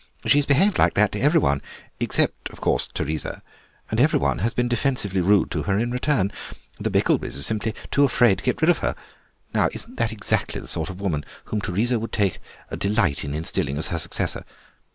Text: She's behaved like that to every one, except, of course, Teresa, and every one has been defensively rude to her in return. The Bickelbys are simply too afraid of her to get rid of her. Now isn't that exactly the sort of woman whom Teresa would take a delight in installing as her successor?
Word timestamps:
She's 0.25 0.47
behaved 0.47 0.79
like 0.79 0.95
that 0.95 1.11
to 1.11 1.19
every 1.19 1.39
one, 1.39 1.61
except, 1.99 2.49
of 2.49 2.59
course, 2.59 2.87
Teresa, 2.91 3.43
and 3.91 3.99
every 3.99 4.17
one 4.17 4.39
has 4.39 4.51
been 4.51 4.67
defensively 4.67 5.21
rude 5.21 5.51
to 5.51 5.61
her 5.61 5.77
in 5.77 5.91
return. 5.91 6.31
The 6.79 6.89
Bickelbys 6.89 7.37
are 7.37 7.43
simply 7.43 7.75
too 7.91 8.03
afraid 8.03 8.39
of 8.39 8.39
her 8.39 8.41
to 8.41 8.45
get 8.45 8.61
rid 8.63 8.71
of 8.71 8.79
her. 8.79 8.95
Now 9.53 9.69
isn't 9.71 9.97
that 9.97 10.11
exactly 10.11 10.59
the 10.59 10.67
sort 10.67 10.89
of 10.89 11.01
woman 11.01 11.23
whom 11.45 11.61
Teresa 11.61 11.99
would 11.99 12.13
take 12.13 12.39
a 12.71 12.77
delight 12.77 13.23
in 13.23 13.35
installing 13.35 13.77
as 13.77 13.89
her 13.89 13.99
successor? 13.99 14.43